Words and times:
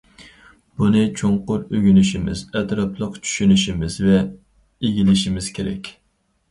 بۇنى 0.79 1.03
چوڭقۇر 1.19 1.67
ئۆگىنىشىمىز، 1.79 2.43
ئەتراپلىق 2.57 3.23
چۈشىنىشىمىز 3.29 4.01
ۋە 4.09 4.19
ئىگىلىشىمىز 4.25 5.55
كېرەك. 5.61 5.97